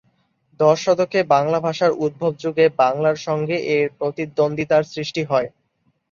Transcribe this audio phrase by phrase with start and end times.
[0.59, 5.47] দশ শতকে বাংলা ভাষার উদ্ভবযুগে বাংলার সঙ্গে এর প্রতিদ্বন্দ্বিতার সৃষ্টি হয়।